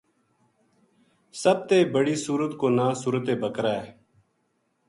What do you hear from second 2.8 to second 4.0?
سورت بقرہ ہے۔